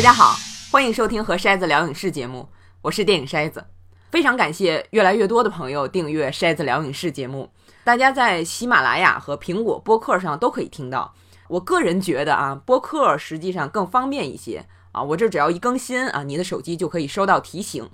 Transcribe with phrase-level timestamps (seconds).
[0.00, 0.34] 大家好，
[0.72, 2.48] 欢迎收听和筛子聊影视节目，
[2.80, 3.66] 我是电影筛子。
[4.10, 7.52] 非常感谢越来越多的朋友订阅筛子聊影视节目，
[7.84, 11.12] 大家在喜马拉雅和苹果播客上都可以听到。
[11.48, 17.90] 我个人觉得啊，播客实际上更方便一些啊，我这只要一更新啊，你的手机就可以收到提醒。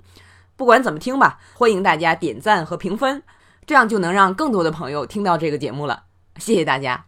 [0.55, 3.21] 不管怎么听吧，欢迎大家点赞和评分，
[3.65, 6.03] 这样就能让更多的朋友听到这个节目了。
[6.37, 7.03] 谢谢大家。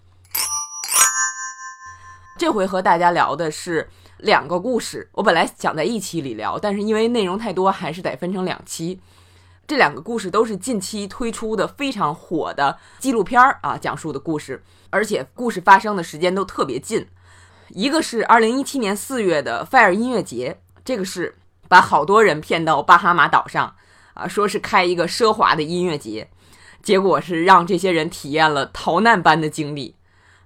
[2.38, 9.00] 这回和大家聊的是两个故事，我本来想在一期里聊，但是因为内容太多，还是得分成两期。
[9.66, 17.08] 这两个故事都是近期推出的非常火的纪录片儿啊，讲述的故事，而且故事发生的时间都特别近。
[17.70, 23.76] 一个是二零一七年四月的 Fire 音乐节，这个是把好多人骗到巴哈马岛上
[24.16, 26.30] 啊，说是开一个奢华的音乐节，
[26.81, 29.95] 结果是让这些人体验了逃难般的经历。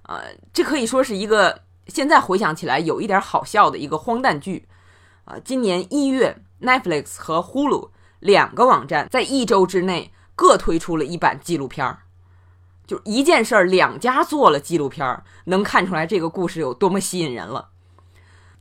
[0.02, 1.63] 呃，这可以说是一个。
[1.86, 4.66] 现在回想起来，有一点好笑的一个荒诞剧，
[5.24, 7.90] 啊，今年一月，Netflix 和 Hulu
[8.20, 11.98] 两个网站在一周之内各推出了一版纪录片儿，
[12.86, 17.68] 就一件事儿，两家做了纪录片儿，能看出来这个故事有多么吸引人了。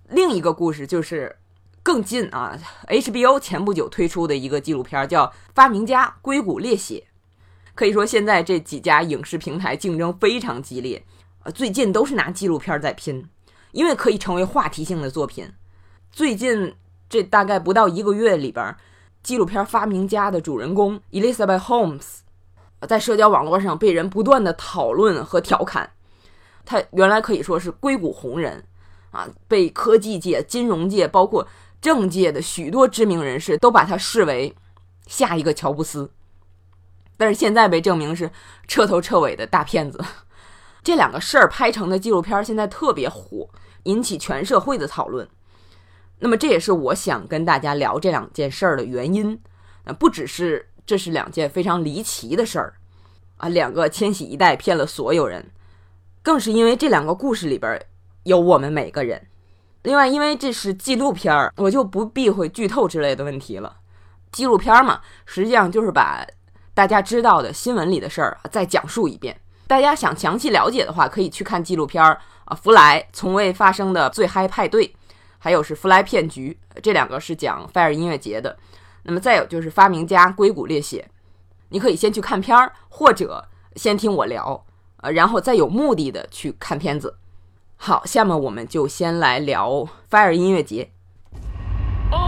[0.10, 1.38] 另一个故事就是
[1.82, 7.08] 更近啊，HBO 前不久推出的一个纪录片叫《发明家：硅谷猎血》，
[7.74, 11.04] 可以说现在这几家影视平台竞争非常激烈。
[11.44, 13.28] 呃，最近都是拿纪录片在拼，
[13.72, 15.52] 因为可以成为话题性的作品。
[16.12, 16.74] 最近
[17.10, 18.76] 这大概不到一个月里边，
[19.22, 22.20] 纪录片《发明家》的主人公 Elizabeth Holmes，
[22.88, 25.92] 在社交网络上被人不断的讨论和调侃。
[26.66, 28.64] 他原来可以说是硅谷红人
[29.12, 31.46] 啊，被科技界、金融界，包括
[31.82, 34.56] 政界的许多知名人士都把他视为
[35.08, 36.10] 下一个乔布斯。
[37.18, 38.32] 但是现在被证明是
[38.66, 40.02] 彻头彻尾的大骗子。
[40.84, 43.50] 这两个事儿拍成的纪录片现在特别火，
[43.84, 45.28] 引起全社会的讨论。
[46.20, 49.40] 那么这也是我想跟大家聊这两件事儿的原因。
[49.86, 52.74] 呃，不只是这是两件非常离奇的事儿
[53.38, 55.52] 啊，两个千禧一代骗了所有人，
[56.22, 57.86] 更是因为这两个故事里边
[58.24, 59.28] 有我们每个人。
[59.82, 63.78] 另外，因为这是纪录片儿，我就不避讳剧透之类的问题了。
[64.32, 66.26] 纪录片嘛，实际上就是把
[66.74, 69.38] 大家知道的新闻里的事儿再讲述一遍。
[69.68, 74.88] 大家想详细了解的话，可以去看纪录片儿啊，《弗莱从未发生的最嗨派对》，
[75.40, 78.58] 还有是《弗莱骗局》，这两个是讲 Fire 音乐节的。
[79.04, 81.06] 那么再有就是《发明家：硅谷猎血》，
[81.70, 84.66] 你可以先去看片儿，或者先听我聊，
[85.02, 87.18] 呃，然后再有目的的去看片子。
[87.76, 90.93] 好，下面我们就先来聊 Fire 音乐节。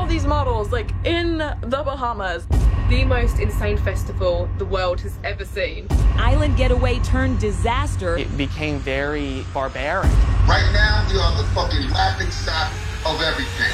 [0.05, 2.47] All these models, like in the Bahamas.
[2.91, 5.87] the most insane festival the world has ever seen.
[6.19, 8.19] Island getaway turned disaster.
[8.19, 10.11] It became very barbaric.
[10.49, 12.73] Right now, we're on the fucking laughing stock
[13.07, 13.71] of everything.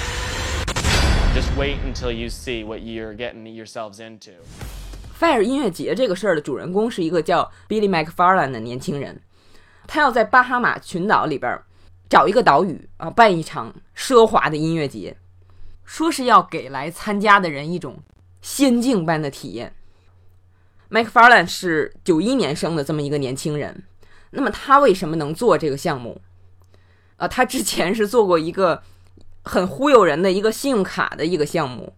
[1.32, 4.32] Just wait until you see what you're getting yourselves into.
[5.18, 9.22] Fire 音乐节这个事儿的主人公是一个叫 Billy McFarland 的年轻人，
[9.86, 11.58] 他要在巴哈马群岛里边
[12.10, 15.16] 找一个岛屿啊，办一场奢华的音乐节，
[15.91, 18.01] 说是要给来参加的人一种
[18.41, 19.75] 仙境般的体验。
[20.89, 23.83] McFarland 是九一年生的这么一个年轻人，
[24.29, 26.21] 那么他为什么能做这个项目？
[27.17, 28.81] 啊，他之前是做过一个
[29.43, 31.93] 很忽悠人的一个信用卡的一个项目，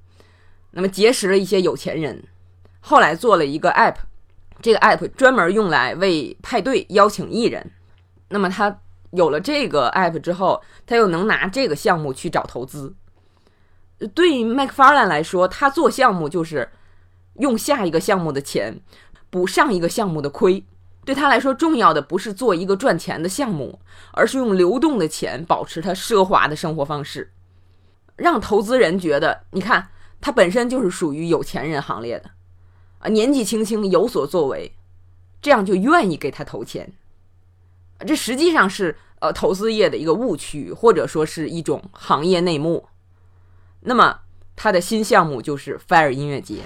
[0.72, 2.24] 那么结识了一些有钱人，
[2.80, 3.98] 后来做了一个 App，
[4.60, 7.72] 这个 App 专门用来为派对邀请艺人。
[8.30, 8.80] 那么他
[9.12, 12.96] 有了这个 App 之后，他又能拿这个项目去找投资。
[14.08, 16.70] 对于麦克法兰来说，他做项目就是
[17.36, 18.80] 用下一个项目的钱
[19.30, 20.66] 补上一个项目的亏。
[21.06, 23.80] 对他来说，重要的不是做一个赚钱的项目，
[24.14, 27.34] 而是用流动的钱保持他奢华的生活方式，
[28.16, 29.90] 让投资人觉得，你看
[30.22, 32.30] 他本身就是属于有钱人行列的
[33.00, 34.74] 啊，年纪轻轻有所作为，
[35.42, 36.94] 这样就愿意给他投钱。
[38.08, 42.88] 这实际上是呃投资业的一个误区，或者说是一种行业内幕。
[43.86, 44.20] 那么，
[44.56, 46.60] 他的新项目就是 Fire 音乐节。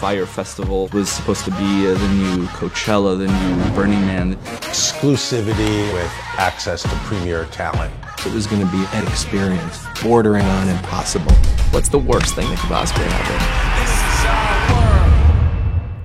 [0.00, 4.36] Fire Festival was supposed to be the new Coachella, the new Burning Man.
[4.62, 7.90] Exclusivity with access to premier talent.
[8.24, 11.34] It was going to be an experience bordering on impossible.
[11.72, 13.36] What's the worst thing that could possibly happen?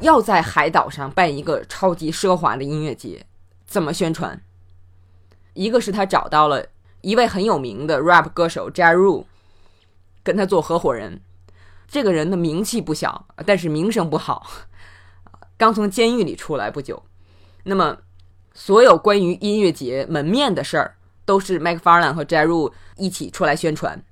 [0.01, 3.25] 要在海岛上办一个超级奢华的音乐节，
[3.65, 4.41] 怎么宣传？
[5.53, 6.65] 一个是他找到了
[7.01, 9.25] 一位很有名的 rap 歌手 Ja Rule。
[10.23, 11.21] 跟他做合伙人，
[11.87, 14.47] 这个人的名气不小，但是名声不好，
[15.57, 17.03] 刚从监狱里出来不久。
[17.63, 17.97] 那么，
[18.53, 20.95] 所有关于音乐节门面的事儿，
[21.25, 24.03] 都是 McFarlane 和 j e r u 一起出来宣传。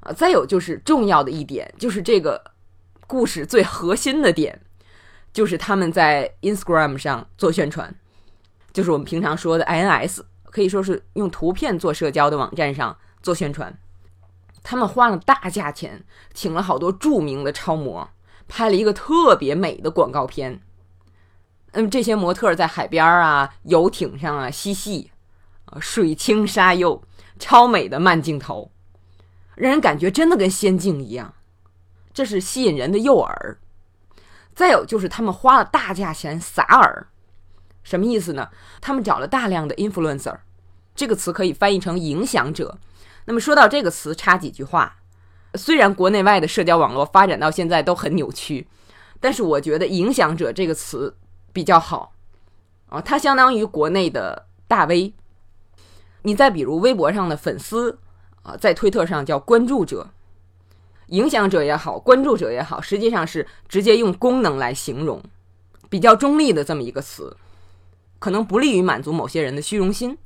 [0.00, 2.52] 啊，再有就是重要的一点，就是这个
[3.06, 4.60] 故事最核心的点，
[5.32, 7.94] 就是他们在 Instagram 上做宣传，
[8.72, 13.76] 就是我们平常说的 INS，可以说是用图片做社交的网站上做宣传。
[14.68, 16.04] 他们花了大价钱，
[16.34, 18.10] 请了好多著名的超模，
[18.48, 20.60] 拍了一个特别美的广告片。
[21.70, 25.12] 嗯，这些模特在海边啊、游艇上啊嬉戏，
[25.66, 27.00] 啊，水清沙幼，
[27.38, 28.72] 超美的慢镜头，
[29.54, 31.32] 让人感觉真的跟仙境一样。
[32.12, 33.56] 这是吸引人的诱饵。
[34.52, 37.04] 再有就是他们花了大价钱撒饵，
[37.84, 38.50] 什么意思呢？
[38.80, 40.38] 他们找了大量的 influencer，
[40.96, 42.76] 这个词可以翻译成影响者。
[43.26, 44.96] 那么说到这个词，插几句话。
[45.54, 48.68] 虽然国内外的社交网络发展到现在都很扭曲，
[49.20, 51.16] 但是我觉得“影响者”这个词
[51.52, 52.12] 比较好
[52.88, 55.14] 啊，它相当于国内的大 V。
[56.22, 57.98] 你再比如微博上的粉丝
[58.42, 60.10] 啊，在推特上叫关注者，
[61.06, 65.22] 影响者也好，关注者也好，实际上是直接用功能来形容，
[65.88, 67.34] 比较中立的这么一个词，
[68.18, 70.18] 可能不利于满足某些人的虚荣心，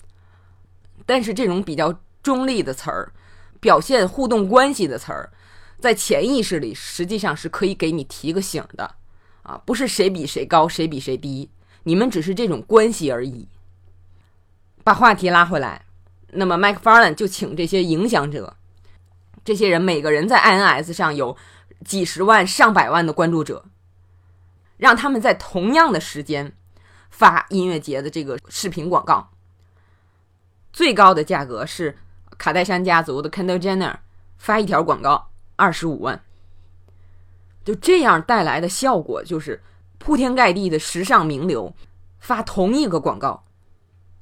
[1.06, 2.00] 但是这种比较。
[2.30, 3.12] 中立的词儿，
[3.58, 5.32] 表现互动关系的词儿，
[5.80, 8.94] 在潜意识里实际上是可以给你提个醒的，
[9.42, 11.50] 啊，不是谁比谁高，谁比谁低，
[11.82, 13.48] 你们只是这种关系而已。
[14.84, 15.86] 把话题拉回来，
[16.34, 18.56] 那么 McFarlane 就请这些影响者，
[19.44, 21.36] 这些人每个人在 INS 上有
[21.84, 23.64] 几十万、上百万的关注者，
[24.76, 26.52] 让他们在同样的时间
[27.10, 29.32] 发音乐节的这个视频广告，
[30.72, 31.98] 最高的价格是。
[32.40, 33.94] 卡戴珊家族的 Kendall Jenner
[34.38, 36.24] 发一条广告二十五万，
[37.62, 39.62] 就这样带来的效果就是
[39.98, 41.74] 铺天盖地的时尚名流
[42.18, 43.44] 发同一个广告，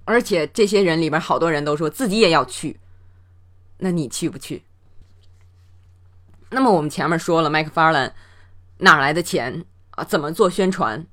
[0.04, 2.80] 而且这些人里边好多人都说自己也要去，
[3.76, 4.64] 那你去不去？
[6.50, 8.14] 那么我们前面说了 m c f a r l a n
[8.78, 10.02] 哪来的钱啊？
[10.02, 11.06] 怎么做宣传？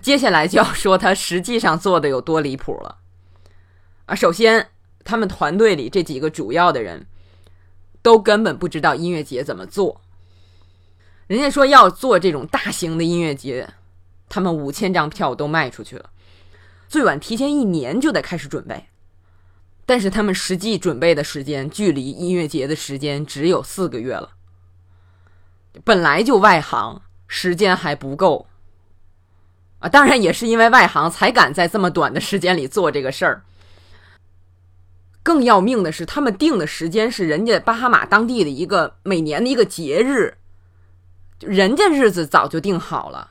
[0.00, 2.96] 接下来就要说他实际上做的有多离谱了
[4.06, 4.14] 啊！
[4.14, 4.70] 首先。
[5.06, 7.06] 他们团队里这几个主要的人，
[8.02, 10.02] 都根本不知道音乐节怎么做。
[11.28, 13.72] 人家说要做这种大型的音乐节，
[14.28, 16.10] 他们五千张票都卖出去了，
[16.88, 18.86] 最晚提前一年就得开始准备。
[19.86, 24.30] 但是他们实际准备的时间，距离音乐节的时间只有四个月了。
[25.84, 28.46] 本来就外行，时间还不够
[29.78, 29.88] 啊！
[29.88, 33.44] 当然也是因为外行，才敢在这么短的时间里做这个事儿。
[35.26, 40.36] 更要命的是，他们定的时间是人家巴哈马当地的一个每年的一个节日，
[41.40, 43.30] 人家日子早就定好了，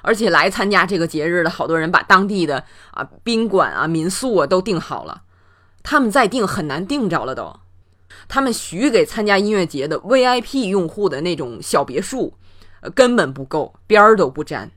[0.00, 5.22] 而且来参加这个节日的好多人把当地的啊宾馆啊民宿啊都订好了，
[5.84, 7.60] 他们再订很难订着了都，
[8.26, 12.36] 他们许给参加音乐节的 VIP 用户的那种小别墅，
[12.96, 14.72] 根本不够，边儿都不沾。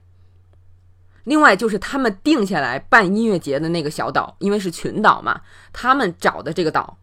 [1.25, 5.41] 另外就是他们定下来办音乐节的那个小岛，因为是群岛嘛，
[5.73, 6.97] 他们找的这个岛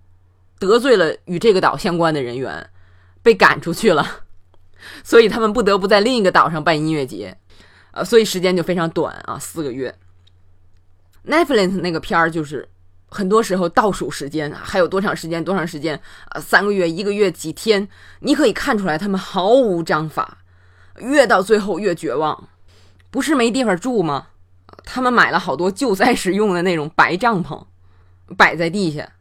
[0.59, 2.71] 得罪了与这个岛相关的人员，
[3.23, 4.23] 被赶出去了，
[5.05, 7.37] 所以他们不得不在另一个岛上办音乐节，
[7.91, 9.95] 呃，所以时间就非常短啊，四个月。
[11.27, 12.69] Netflix 那个片儿就是
[13.09, 15.43] 很多时候倒数时间还有多长时间？
[15.45, 16.01] 多长时间？
[16.31, 17.89] 呃，三个月、一个月、几天？
[18.21, 20.39] 你可以看出来他们毫无章法，
[20.99, 22.49] 越到最后越绝望。
[23.13, 24.29] 不是没地方住吗？
[24.85, 27.67] 他们买了好多救灾时用的那种白帐篷，
[28.37, 29.13] 摆在地下。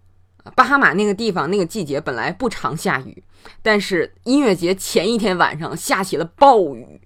[0.55, 3.23] 巴哈马那个地方那个季节本来不常下雨，
[3.61, 7.01] 但是音乐节前一天晚上下起了暴雨，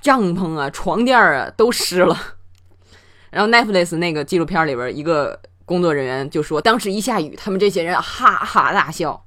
[0.00, 2.16] 帐篷啊、床垫啊都湿了。
[3.30, 9.26] 然后 Netflix 那个纪录片里边，一个工作人员就说，当时一下雨，他们这些人哈哈大笑，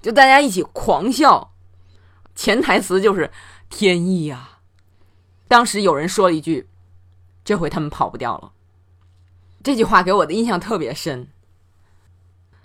[0.00, 1.52] 就大家一起狂笑。
[2.34, 3.30] 潜台词就是
[3.68, 4.55] 天意呀。
[5.48, 6.68] 当时有人说了一句
[7.44, 8.52] ：“这回他们跑不掉了。”
[9.62, 11.28] 这句话给我的印象特别深。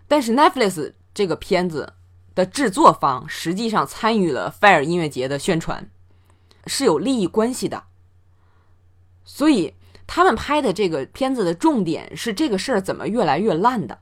[0.08, 1.94] 但是 Netflix 这个片子
[2.34, 5.90] 的制作方实际上参与了 Fire 音乐节的宣传，
[6.66, 7.84] 是有利益关系的。
[9.24, 9.76] 所以
[10.08, 14.00] 他们拍的这个片子的重点是这个事儿怎么越来越烂的。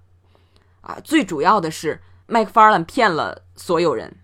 [0.81, 4.15] 啊，最主要的是麦克法兰骗了所有人，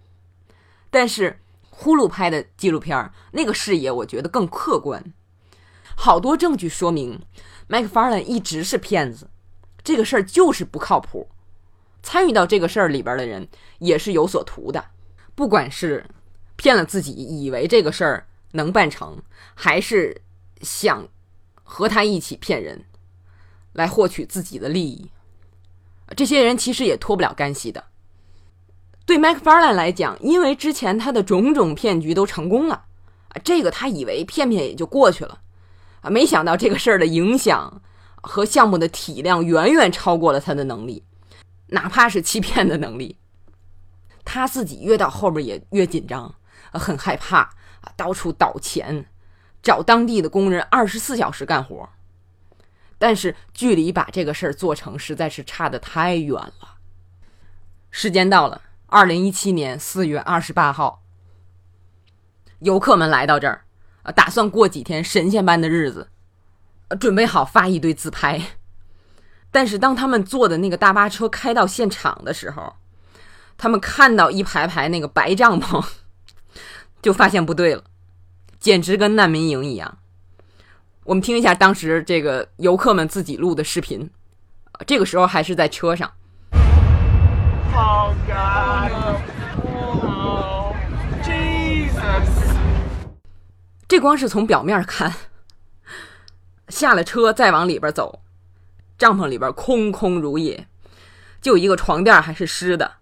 [0.89, 1.39] 但是。
[1.77, 5.13] 呼噜拍的纪录片那个视野我觉得更客观，
[5.95, 7.21] 好多证据说明
[7.67, 9.29] 麦克法兰一直是骗子，
[9.83, 11.29] 这个事儿就是不靠谱。
[12.01, 13.47] 参与到这个事儿里边的人
[13.79, 14.85] 也是有所图的，
[15.35, 16.05] 不管是
[16.55, 19.21] 骗了自己以为这个事儿能办成，
[19.53, 20.21] 还是
[20.61, 21.07] 想
[21.61, 22.85] 和他一起骗人
[23.73, 25.11] 来获取自己的利益，
[26.15, 27.83] 这些人其实也脱不了干系的。
[29.05, 32.85] 对麦克法兰来讲，因为之前他的种种骗局都成功了，
[33.29, 35.41] 啊，这个他以为骗骗也就过去了，
[36.01, 37.81] 啊，没想到这个事儿的影响
[38.15, 41.03] 和项目的体量远远超过了他的能力，
[41.67, 43.17] 哪怕是欺骗的能力。
[44.23, 46.33] 他自己越到后边也越紧张，
[46.71, 47.41] 很害怕
[47.81, 49.05] 啊，到处倒钱，
[49.61, 51.87] 找当地的工人二十四小时干活，
[52.97, 56.77] 但是距离把这个事儿做成实在是差得太远了。
[57.91, 58.63] 时间到了。
[58.87, 61.01] 二零一七年四月二十八号，
[62.59, 63.65] 游客们来到这儿，
[64.15, 66.09] 打算过几天神仙般的日子，
[66.99, 68.39] 准备好发一堆自拍。
[69.49, 72.75] 但是当他们坐的那个大巴车开到现场的时候，
[73.57, 75.83] 他们看到一排排那个白帐篷，
[77.01, 77.83] 就发现不对了，
[78.59, 79.97] 简直跟难民营一样。
[81.05, 84.11] 我们听一下当时这个游客们自己录的视频，
[84.85, 86.13] 这个时候还是在车上。
[87.77, 89.17] Oh god，jesus
[93.87, 95.13] 这光是从表面看，
[96.69, 98.21] 下了车再往里边走，
[98.97, 100.67] 帐篷里边空空如也，
[101.41, 102.93] 就一个床垫还是湿的，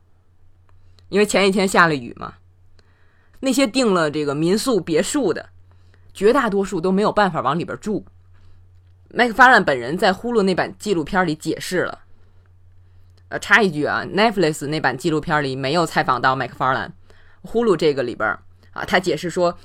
[1.10, 2.34] 因为前一天下了雨嘛。
[3.42, 5.50] 那些订了这个民宿别墅的，
[6.14, 8.06] 绝大多数都没有办法往里边住。
[9.10, 12.03] 麦克法兰本人在呼噜那版纪录片里解释了。
[13.34, 16.94] 呃，插一句啊，Netflix 那版纪录片里没有采访到麦克法兰，
[17.42, 18.30] 呼噜这个里边
[18.74, 19.58] 啊，他解释说，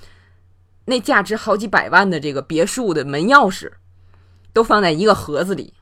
[0.87, 3.71] 那价值好几百万的这个别墅的门钥匙，
[4.55, 5.75] 都放在一个盒子里，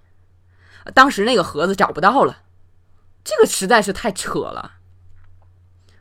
[0.95, 2.38] 当时那个盒子找不到了，
[3.23, 4.73] 这个实在是太扯了。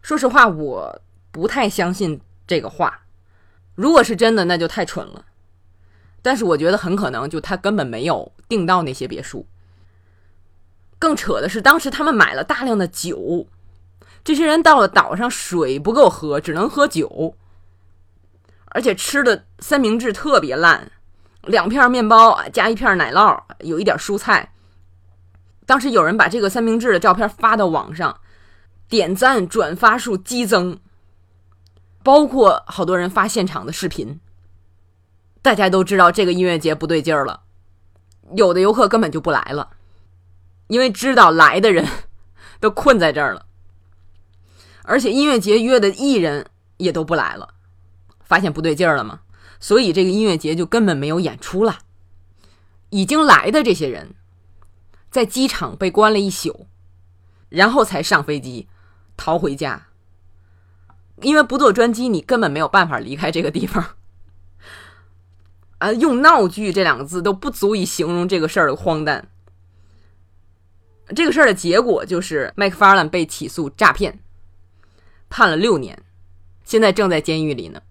[0.01, 0.99] 说实话，我
[1.29, 3.01] 不太相信这个话，
[3.75, 5.25] 如果是真的，那就太蠢了。
[6.23, 9.45] 但是我觉得很可能就他根本没有订到那些别墅。
[11.05, 13.45] 更扯的是，当时他们买了大量的酒，
[14.23, 17.35] 这些人到了岛上，水不够喝，只能喝酒，
[18.71, 20.91] 而且吃的三明治特别烂，
[21.43, 24.51] 两片面包加一片奶酪，有一点蔬菜。
[25.67, 28.19] 当时有人把这个三明治的照片发到网上，
[28.89, 30.79] 点赞转发数激增，
[32.01, 34.19] 包括好多人发现场的视频。
[35.43, 37.41] 大家都知道这个音乐节不对劲儿了，
[38.35, 39.74] 有的游客根本就不来了。
[40.67, 41.87] 因为知道来的人
[42.59, 43.45] 都困在这儿了，
[44.83, 47.53] 而且音乐节约的艺人也都不来了，
[48.23, 49.21] 发现不对劲儿了吗？
[49.59, 51.79] 所以这个音乐节就根本没有演出了。
[52.89, 54.13] 已经来的这些人，
[55.09, 56.67] 在机场被关了一宿，
[57.49, 58.67] 然后才上飞机
[59.17, 59.87] 逃回家。
[61.21, 63.95] 因为不坐专机，你根本没有办法离开这个地方。
[65.77, 69.29] 啊，用闹剧这两个字都不足以形容这个事儿的荒诞。
[71.13, 74.19] 这个事儿的结果就是麦克法兰被起诉诈骗，
[75.29, 76.01] 判了六年，
[76.63, 77.81] 现在正在监狱里呢。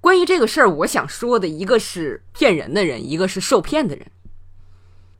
[0.00, 4.06] 关于这个事儿，我想说的一个是骗人的人，一个是受骗的人。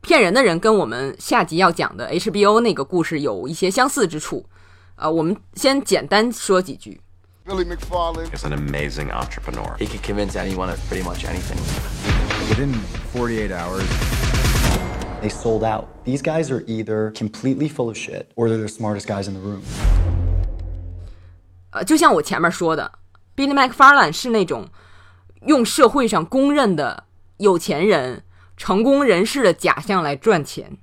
[0.01, 4.47] 骗人的人跟我们下集要讲的 HBO 那个故事有一些相似之处，
[4.95, 7.01] 呃，我们先简单说几句。
[7.45, 9.77] Billy McFarland is an amazing entrepreneur.
[9.79, 11.59] He can convince anyone of pretty much anything.
[12.49, 12.75] Within
[13.13, 13.83] 48 hours,
[15.21, 15.87] they sold out.
[16.05, 19.41] These guys are either completely full of shit or they're the smartest guys in the
[19.41, 19.61] room.
[21.71, 22.93] 呃，就像我前面说的
[23.37, 24.69] ，Billy McFarland 是那种
[25.43, 27.05] 用社会上公认的
[27.37, 28.25] 有钱人、
[28.57, 30.79] 成功人士的假象来赚钱，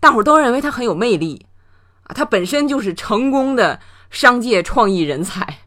[0.00, 1.46] 大伙儿都认为他很有魅力
[2.04, 3.80] 啊，他本身就是成功的
[4.10, 5.58] 商界创意人才，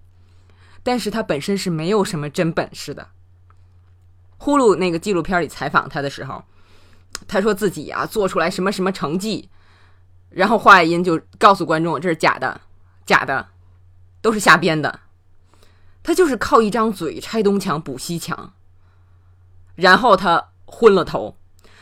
[0.82, 3.10] 但是他本身是没有什么真本事的。
[4.38, 6.44] 呼噜那个纪录片里采访他的时候，
[7.28, 9.50] 他说自己啊做出来什么什么成绩，
[10.30, 12.62] 然后华音就告诉观众这是假的，
[13.06, 13.48] 假的。
[14.22, 15.02] 都是瞎编的，
[16.02, 18.54] 他就是靠一张嘴拆东墙补西墙，
[19.76, 21.38] 然后他昏了头，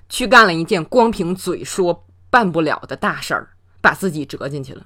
[0.10, 4.86] 去干了一件光凭嘴说办不了的大事儿，把自己折进去了。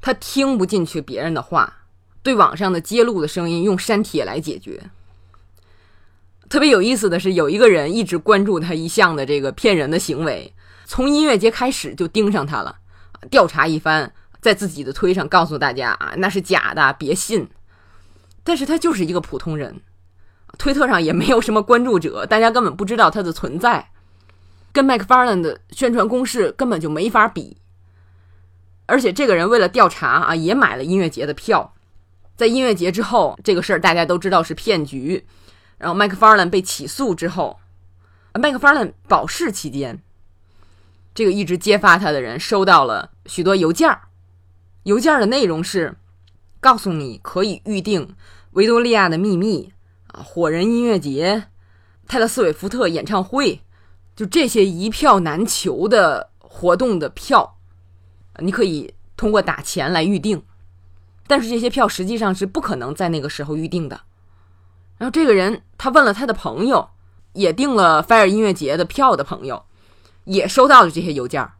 [0.00, 1.78] 他听不进去别人的话，
[2.22, 4.88] 对网上的揭露的声音用删帖来解决。
[6.52, 10.52] 特别有意思的是，有一个人一直关注他一项的这个骗人的行为，
[10.84, 12.76] 从音乐节开始就盯上他了，
[13.30, 14.12] 调查一番。
[14.42, 17.48] 在自己的推上告诉大家啊，那是假的，别信。
[18.44, 19.80] 但是他就是一个普通人，
[20.58, 23.88] 推特上也没有什么关注者，大家根本不知道他的存在，
[24.72, 27.56] 跟麦克法兰的宣传攻势根本就没法比。
[28.84, 31.72] 而且这个人为了调查啊，也买了音乐节的票。
[32.36, 35.24] 在音乐节之后，这个事儿大家都知道是骗局。
[35.82, 37.58] 然后麦克法兰被起诉之后，
[38.34, 40.00] 麦克法兰保释期间，
[41.12, 44.02] 这个一直揭发他的人收到了许多邮件儿，
[44.84, 45.96] 邮件的内容是
[46.60, 48.14] 告诉你可以预定
[48.52, 49.72] 维多利亚的秘密
[50.06, 51.48] 啊、火人音乐节、
[52.06, 53.62] 泰勒·斯威夫特演唱会，
[54.14, 57.56] 就这些一票难求的活动的票，
[58.38, 60.44] 你可以通过打钱来预定，
[61.26, 64.02] 但是这些票实际上是不可能在那个时候预定的。
[65.02, 66.88] 然后这个人他问了他的朋友，
[67.32, 69.64] 也订了 Fire 音乐节的票的朋友。
[70.22, 71.54] 也收到了这些邮件儿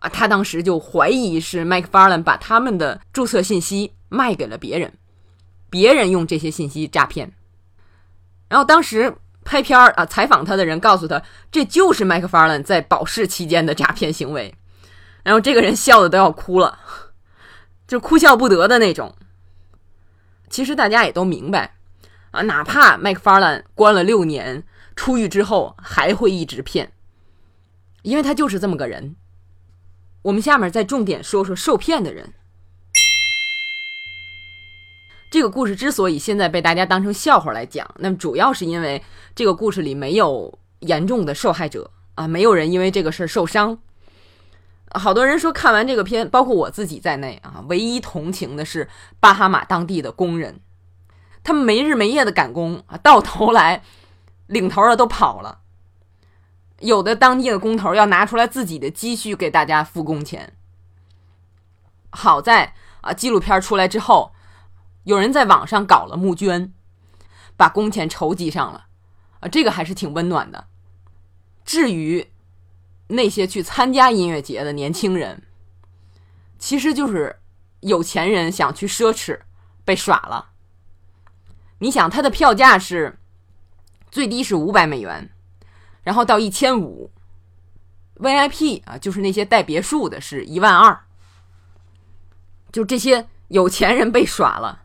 [0.00, 4.92] 啊，他当时就怀疑是麦克法兰把他们的注册信息卖给了别人，
[5.70, 7.32] 别人用这些信息诈骗。
[8.50, 14.54] 然后当时拍片儿啊，采访他的人告诉他，这就是麦克法兰在保释期间的诈骗行为。
[15.22, 16.78] 然后这个人笑的都要哭了，
[17.88, 19.14] 就哭笑不得的那种。
[20.50, 21.75] 其实大家也都明白
[22.36, 24.62] 啊，哪怕麦克法兰关了六年，
[24.94, 26.92] 出狱之后还会一直骗。
[28.02, 29.16] 因为他就是这么个人。
[30.22, 32.34] 我们下面再重点说说受骗的人。
[35.30, 39.02] 这个故事之所以现在被大家当成笑话来讲，那么主要是因为
[39.34, 43.78] 这个故事里没有严重的受害者啊，没有人因为这个事儿受伤。
[44.90, 48.88] 好多人说看完这个片，包括我自己在内啊，唯一同情的是
[49.18, 50.60] 巴哈马当地的工人，
[51.46, 53.84] 他们没日没夜的赶工啊，到头来
[54.48, 55.60] 领头的都跑了。
[56.80, 60.54] 有的当地的工头要拿出来自己的积蓄给大家付工钱。
[62.10, 64.32] 好在啊，纪录片出来之后，
[65.04, 66.72] 有人在网上搞了募捐，
[67.56, 68.86] 把工钱筹集上了，
[69.38, 70.66] 啊，这个还是挺温暖的。
[71.64, 72.32] 至于
[73.06, 75.44] 那些去参加音乐节的年轻人，
[76.58, 77.38] 其实就是
[77.82, 79.42] 有钱人想去奢侈，
[79.84, 80.50] 被耍了。
[81.78, 83.18] 你想，它的票价是
[84.10, 85.30] 最低是五百美元。
[86.02, 87.10] 然后到一千五
[88.16, 91.04] ，VIP 啊，就是那些带别墅的，是一万二。
[92.70, 94.82] 就这些有钱人被耍了，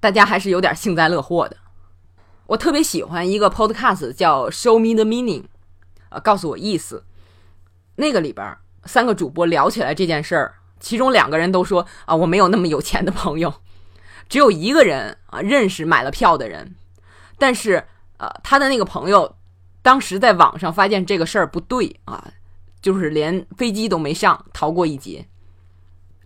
[0.00, 1.56] 大家还是有点幸灾乐祸的。
[2.46, 5.42] 我特别喜欢一个 Podcast 叫《Show Me the Meaning》，
[6.08, 7.04] 啊，告诉我意思。
[7.96, 13.54] 那个里边三个主播聊起来这件事儿，其中两个人都说啊，我没有那么有钱的朋友，
[14.32, 16.74] 只有一个人啊认识买了票的人，
[17.36, 17.84] 但是
[18.16, 19.36] 呃，他的那个朋友。
[19.82, 22.32] 当时在网上发现这个事儿不对啊，
[22.80, 25.26] 就是连飞机都没上，逃过一劫。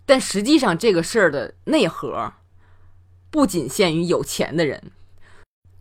[0.04, 2.32] 但实际上，这个事儿的内核
[3.28, 4.92] 不仅限于有钱的人，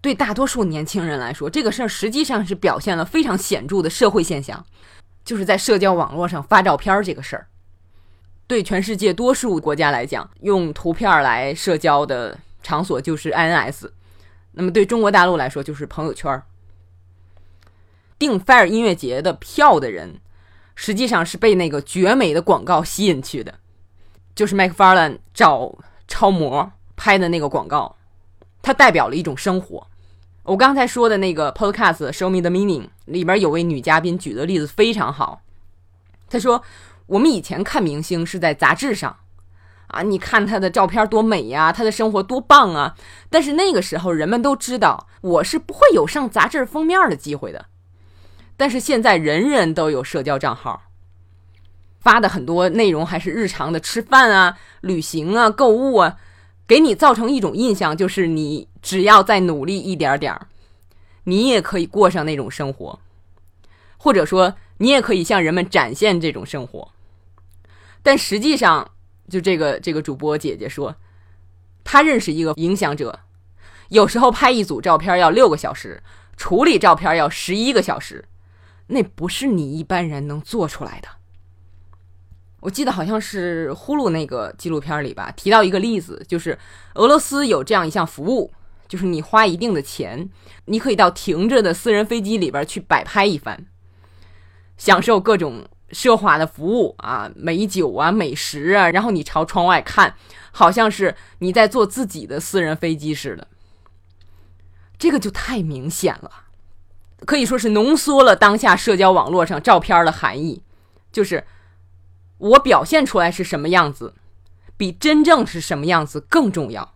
[0.02, 4.66] 对大多数年轻人来说，这个事儿实际上是表现了非常显著的社会现象，
[5.24, 7.48] 就是在社交网络上发照片这个事儿。
[8.48, 13.90] 对全世界多数国家来讲，用图片来社交的场所就是 INS，
[14.52, 16.42] 那么对中国大陆来说就是朋友圈。
[18.18, 20.20] 订 Fire 音乐节的票的人，
[20.76, 23.56] 实际上是被那个绝美的广告吸引去的，
[24.36, 25.76] 就是麦克法兰找
[26.08, 27.96] 超模拍的那个广告，
[28.62, 29.86] 它代表了一种生活。
[30.44, 35.42] 我刚才说的那个 Podcast Show Me the Meaning 里边有位女嘉宾举的例子非常好，
[36.30, 36.64] 她说
[37.08, 39.18] ：“我们以前看明星是在杂志上，
[39.88, 42.96] 啊，你看他的照片多美呀，他的生活多棒啊，
[43.30, 47.66] 但是那个时候人们都知道我是不会有上杂志封面的机会的。”
[48.58, 50.84] 但是现在人人都有社交账号，
[52.00, 56.18] 发的很多内容还是日常的吃饭啊、旅行啊、购物啊，
[56.66, 60.40] 给你造成一种印象，就是你只要再努力一点点，
[61.26, 62.98] 你也可以过上那种生活，
[63.98, 66.90] 或者说你也可以向人们展现这种生活。
[68.06, 68.92] 但实际上，
[69.28, 70.96] 就这个这个主播姐姐说，
[71.84, 73.22] 她认识一个影响者，
[73.90, 76.04] 有时候拍一组照片要六个小时，
[76.38, 78.26] 处理照片要十一个小时。
[78.90, 81.08] 那不是你一般人能做出来的。
[82.60, 86.60] 我记得好像是呼噜那个纪录片里吧，提到一个例子，就是
[86.94, 88.54] 俄罗斯有这样一项服务，
[88.88, 90.30] 就是你花一定的钱，
[90.66, 93.66] 你可以到停着的私人飞机里边去摆拍一番，
[94.78, 100.16] 享受各种奢华的服务啊，美酒啊，美食啊，然后你朝窗外看，
[100.52, 103.48] 好像是你在坐自己的私人飞机似的。
[104.98, 106.32] 这个就太明显了。
[107.26, 110.62] 可以说是浓缩了当下社交网络上照片的含义，
[111.12, 111.46] 就是
[112.38, 114.14] 我表现出来是什么样子，
[114.78, 116.94] 比真正是什么样子更重要。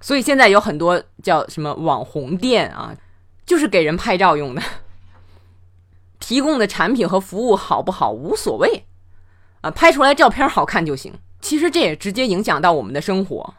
[0.00, 2.96] 所以现在有很多叫什么网红店啊，
[3.44, 4.62] 就是给人拍照用的，
[6.28, 8.84] 提供的产品和服务好不好无所谓，
[9.62, 11.14] 啊，拍出来照片好看就行。
[11.40, 13.54] 其实这也直接影响到我们的生活，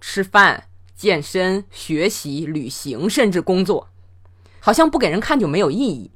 [0.00, 0.64] 吃饭、
[0.96, 3.88] 健身、学习、旅行，甚至工作。
[4.58, 6.10] 好像不给人看就没有意义。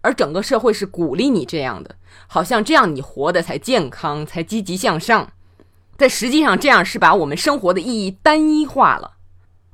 [0.00, 5.30] 而整个社会是鼓励你这样的，好像这样你活的才健康，才积极向上。
[5.98, 9.18] 但实际上，这样是把我们生活的意义单一化了。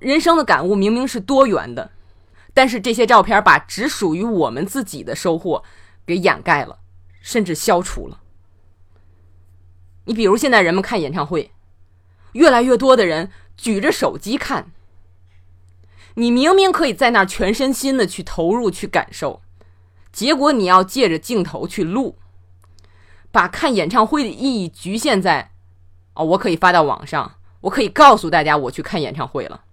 [0.00, 1.92] 人生的感悟明明是多元的，
[2.56, 5.62] 但是这些照片把只属于我们自己的收获
[6.06, 6.78] 给掩盖了，
[7.20, 8.22] 甚至消除了。
[10.06, 11.52] 你比如现在人们看演唱会，
[12.32, 14.72] 越来越多的人举着手机看。
[16.14, 19.42] 你明明可以在那儿全身心的去投入、去感受，
[20.10, 22.16] 结果你要借着镜头去录，
[23.30, 25.52] 把看演唱会的意义局限在，
[26.14, 29.64] 哦，我可以发到网上，我可以告诉大家我去看演唱会了。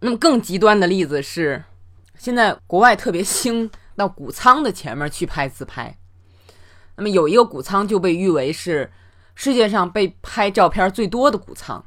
[0.00, 1.62] 那么更极端的例子是，
[2.16, 5.98] 现在国外特别兴到谷仓的前面去拍自拍，
[6.96, 8.90] 那么有一个谷仓就被誉为是
[9.34, 11.84] 世界上被拍照片最多的谷仓。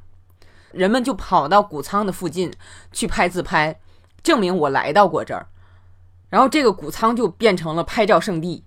[0.72, 2.52] 人们就跑到谷仓的附近
[2.92, 3.80] 去拍自拍，
[4.24, 5.48] 证明我来到过这儿。
[6.30, 8.64] 然后这个谷仓就变成了拍照圣地，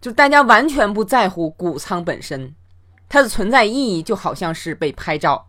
[0.00, 2.54] 就大家完全不在乎谷仓本身，
[3.08, 5.48] 它的存在意义就好像是被拍照。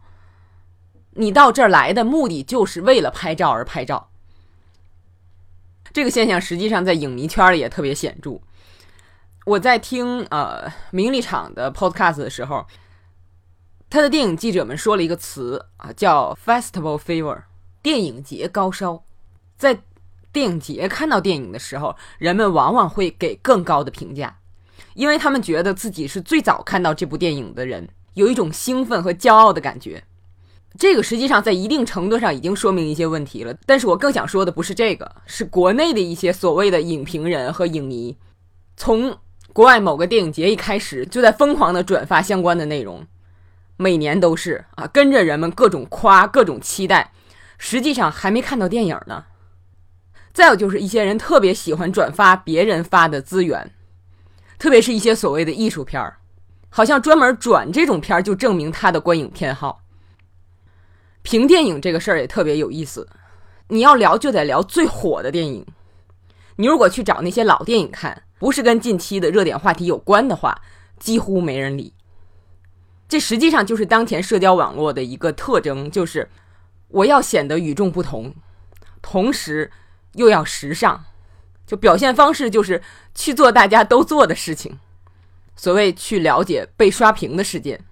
[1.18, 4.10] 你到这儿来的目的就是为了拍照而拍照。
[5.92, 8.40] 这个现象实际上在影迷圈里也特别显著。
[9.46, 12.66] 我在听呃名利场的 podcast 的时候。
[13.90, 17.44] 他的电影记者们说了一个词啊，叫 “festival fever”，
[17.82, 19.02] 电影节高烧。
[19.56, 19.80] 在
[20.34, 24.40] 电影节看到电影的时候，人们往往会给更高的评价，
[24.94, 30.04] 因为他们觉得自己是最早看到这部电影的人，有一种兴奋和骄傲的感觉。
[30.78, 33.54] 这个实际上在一定程度上已经说明一些问题了。
[33.66, 38.18] 但是我更想说的不是这个，是国内的一些所谓的影评人和影迷，
[38.76, 39.18] 从
[39.54, 43.06] 国外某个电影节一开始就在疯狂的转发相关的内容。
[43.76, 47.12] 每年都是啊，跟着人们各种夸，各种期待，
[47.58, 49.26] 实际上还没看到电影呢。
[50.34, 53.72] 再有就是一些人特别喜欢转发别人发的资源，
[54.60, 56.18] 特别是一些所谓的艺术片儿，
[56.70, 59.82] 好像专门转这种片儿就证明他的观影偏好。
[61.28, 63.06] 评电影这个事儿也特别有意思，
[63.68, 65.66] 你要聊就得聊最火的电影。
[66.56, 70.62] 你如果去找那些老电影看，不是跟近期的热点话题有关的话，
[70.98, 71.94] 几乎没人理。
[73.10, 76.30] 这实际上就是当前社交网络的一个特征，就是
[76.88, 78.34] 我要显得与众不同，
[79.02, 79.70] 同时
[80.14, 81.04] 又要时尚，
[81.66, 82.82] 就表现方式就是
[83.14, 84.80] 去做大家都做的事情，
[85.58, 87.84] 所谓去了解被刷屏的事件。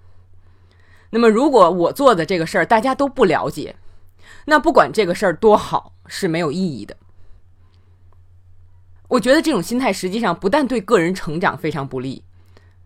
[1.10, 3.76] 那么，如果我做的这个事儿大家都不了解，
[4.46, 6.96] 那不管这个事儿多好是没有意义的。
[9.08, 12.24] 我觉得这种心态实际上不但对个人成长非常不利，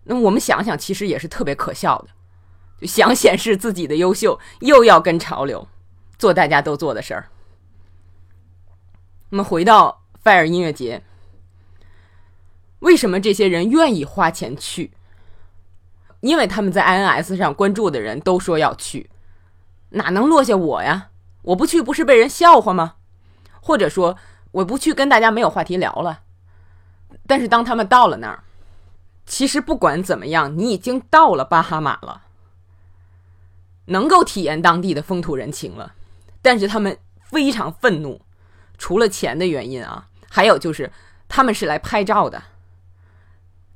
[0.04, 2.86] 那么我们想想，其实也是特别可笑的。
[2.86, 5.66] 想显示自己的优秀，又要跟潮流，
[6.18, 7.28] 做大家都做的事儿。
[9.30, 11.02] 那么回到 Fire 音乐节，
[12.80, 14.92] 为什么这些人愿意花钱去？
[16.20, 19.10] 因为他们在 INS 上关注的人都说要去，
[19.90, 21.08] 哪能落下我呀？
[21.42, 22.94] 我不去不是被人笑话吗？
[23.60, 24.16] 或者说
[24.52, 26.20] 我不去跟大家没有话题聊了？
[27.26, 28.44] 但是当他们到了那儿，
[29.24, 32.22] 其实不管怎么样，你已经到了巴哈马了。
[33.86, 35.94] 能够体验当地的风土人情了，
[36.42, 38.20] 但是他们非常愤怒，
[38.78, 40.92] 除了钱的原因啊，还有就是
[41.28, 42.42] 他们是来拍照的。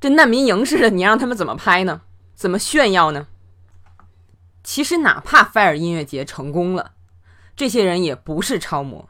[0.00, 2.02] 这难民营似的，你让他们怎么拍呢？
[2.34, 3.28] 怎么炫耀呢？
[4.62, 6.92] 其实哪怕 Fire 音乐节成功了，
[7.54, 9.08] 这些人也不是超模，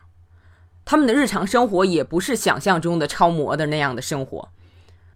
[0.84, 4.48] 他们的日常生活也不是想象中的超模的那样的生活。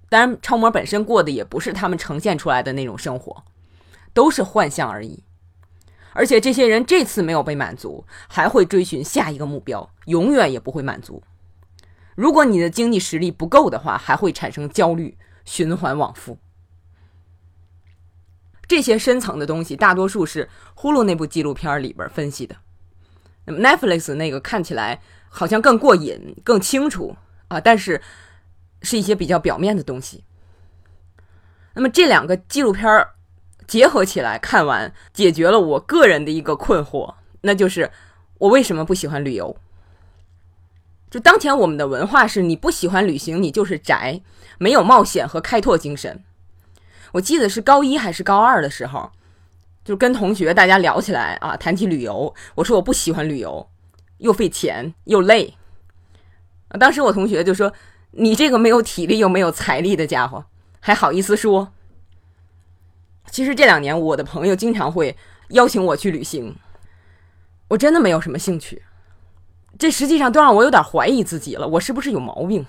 [0.08, 3.44] 当然，超模本身过的也不是他们呈现出来的那种生活，
[4.14, 5.22] 都是幻象而已。
[6.14, 11.22] 而且这些人这次没有被满足，还会追寻下一个目标，永远也不会满足。
[12.14, 16.38] 如果你的经济实力不够的话，还会产生焦虑，循环往复。
[18.68, 22.54] 这些深层的东西，大多数是呼噜那部纪录片里边分析的。
[23.46, 27.16] 那么 Netflix 那个看起来好像更过瘾、更清楚
[27.48, 28.00] 啊，但是
[28.82, 30.22] 是一些比较表面的东西。
[31.74, 32.86] 那么这两个纪录片。
[33.66, 37.90] 结合起来看完，解决了我个人的一个困惑，那就是
[38.38, 39.54] 我为什么不喜欢旅游？
[41.10, 44.22] 就当前我们的文化是，你不喜欢旅行，你就是宅，
[44.56, 46.24] 没有冒险和开拓精神。
[47.12, 49.10] 我记得是高一还是高二的时候，
[49.84, 53.68] 就跟同学大家聊起来啊，谈起旅游，我说我不喜欢旅游，
[54.18, 55.54] 又费钱又累。
[56.78, 57.72] 当时我同学就说
[58.12, 60.44] ：“你这个没有体力又没有财力的家伙，
[60.80, 61.72] 还好意思说？”
[63.30, 65.16] 其实这两年，我的朋友经常会
[65.50, 66.56] 邀请我去旅行，
[67.68, 68.82] 我真的没有什么兴趣。
[69.78, 72.66] 这实际上都让我有点怀疑自己了，我是不是有毛病？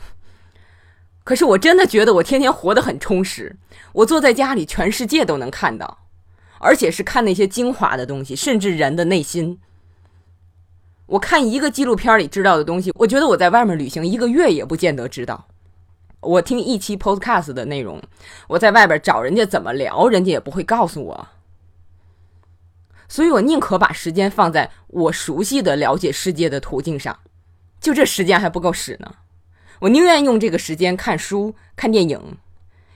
[1.23, 3.55] 可是我真的觉得我天天活得很充实。
[3.93, 5.99] 我坐在家里，全世界都能看到，
[6.60, 9.60] 而且是看那些精华的东西，甚至人的内心。
[11.08, 15.47] 我看一个纪录片里知道的东西，我觉得我在外面旅行一个月也不见得知道。
[16.21, 18.01] 我听一期 Podcast 的内容，
[18.47, 21.27] 我在外边找人家怎么聊，人家也不会告诉我。
[23.08, 27.17] 所以我宁可把时间放在我熟悉的了解世界的途径上，
[27.82, 29.15] 就这时间还不够使呢。
[29.79, 32.37] 我宁愿用这个时间看书、看电影。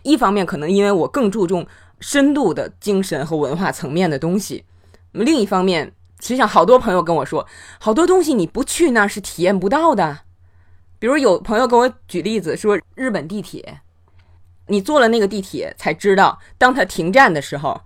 [0.04, 1.66] 一方面可能因为我更注重
[2.00, 4.66] 深度的精神和文化层面的东西，
[5.12, 7.48] 另一方面，实际上好多朋友跟我说，
[7.80, 10.20] 好多东西你不去那是体验不到的。
[11.00, 13.82] 比如有朋友跟我举例子说，日本地铁，
[14.68, 17.82] 你坐了那个地铁才知道，当它停站的时候。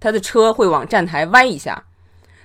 [0.00, 1.82] 他的车会往站台歪一下，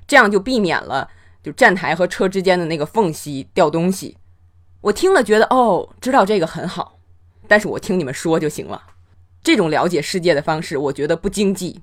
[0.08, 1.08] 这样就避免了
[1.44, 4.18] 就站台和车之间的那个缝隙掉东西。
[4.84, 7.00] 我听了觉得哦，知道这个很好，
[7.48, 8.82] 但是我听你们说就行了。
[9.42, 11.82] 这种了解世界的方式，我觉得不经济，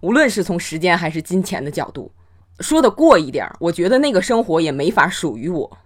[0.00, 2.10] 无论是从时间还是金钱的角度。
[2.60, 5.78] 说的过一点，我觉得那个生活也没法属于我，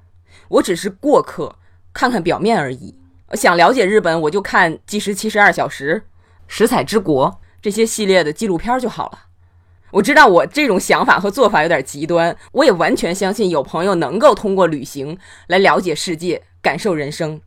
[0.49, 1.57] 我只是过客，
[1.93, 2.95] 看看表面而已。
[3.33, 5.97] 想了解日本，我就看《计时七十二小时》
[6.47, 7.29] 《食彩之国》。
[7.61, 9.19] 这些系列的纪录片就好了。
[9.93, 17.43] 我知道我这种想法和做法有点极端，我也完全相信有朋友能够通过旅行来了解世界、感受人生。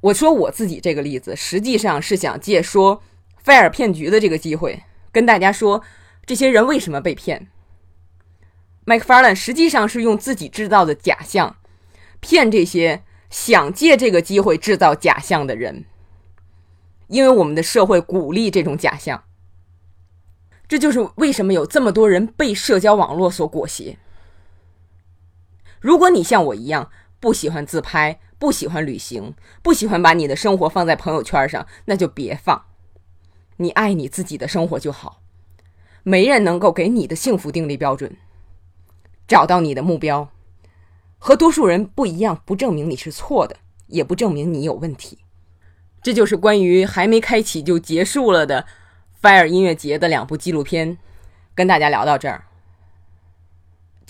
[0.00, 3.02] 我说我自己这个例子，实际上是想借说
[3.38, 5.82] 菲尔骗局的这个机会，跟大家说
[6.26, 7.48] 这些人为什么被骗。
[8.84, 11.56] 麦克法兰实际上是用自己制造的假象
[12.18, 15.84] 骗这些想借这个机会制造假象的人。
[17.06, 19.24] 因为我们的社会鼓励这种假象，
[20.66, 23.98] 这就是为什么有这么多人被社交网络所裹挟。
[25.80, 32.64] 如果你像我一样不喜欢自拍，不喜欢旅行，不喜欢把你的生活放在朋友圈上，那就别放。
[33.58, 35.20] 你爱你自己的生活就好。
[36.02, 38.16] 没人能够给你的幸福定立标准。
[39.28, 40.30] 找到你的目标，
[41.18, 43.56] 和多数人不一样，不证明你是错的，
[43.88, 45.18] 也不证明你有问题。
[46.02, 48.66] 这就是关于还没开启就结束了的
[49.20, 50.96] Fire 音乐节的两部纪录片，
[51.54, 52.46] 跟大家聊到这儿。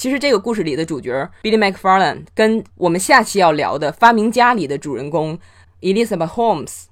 [0.01, 5.39] 其实这个故事里的主角 Billy McFarland 跟我们下期要聊的《发明家》里的主人公
[5.83, 6.85] Elizabeth Holmes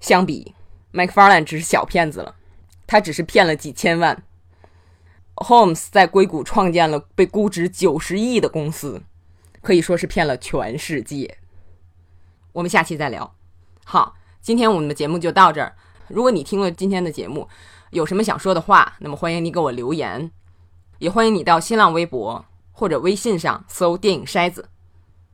[0.00, 0.52] 相比
[0.92, 2.34] ，McFarland 只是小骗子了，
[2.84, 4.20] 他只是骗了几千万。
[5.36, 9.00] Holmes 在硅谷创建了被估值九十亿的公司，
[9.62, 11.38] 可以说是骗了全世界。
[12.52, 13.32] 我们下期再聊。
[13.84, 14.16] 好。
[14.42, 15.76] 今天我们的节目就到这儿。
[16.08, 17.48] 如果你听了今天的节目，
[17.90, 20.32] 有什么想说的话，那么欢迎你给我留言，
[20.98, 22.44] 也欢迎你到新浪微博
[22.78, 24.68] 或者微信上搜“电影筛子”，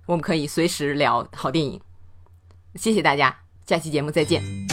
[0.06, 1.80] 我们可以随时聊好电影。
[2.76, 4.71] 谢谢大家，下期节目再见。